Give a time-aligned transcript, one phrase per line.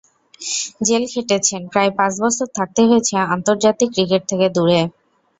[0.87, 4.79] Jail খেটেছেন, প্রায় পাঁচ বছর থাকতে হয়েছে আন্তর্জাতিক ক্রিকেট থেকে দূরে।